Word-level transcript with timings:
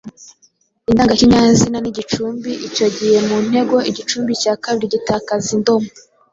indangakinyazina 0.89 1.77
n’igicumbi, 1.81 2.51
icyo 2.67 2.87
gihe 2.95 3.17
mu 3.27 3.37
ntego 3.47 3.75
igice 3.89 4.17
cya 4.41 4.53
kabiri 4.63 4.91
gitakaza 4.93 5.49
indomo. 5.57 5.89